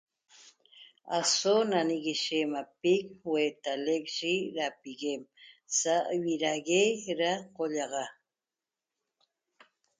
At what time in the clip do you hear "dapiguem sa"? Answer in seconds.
4.55-5.93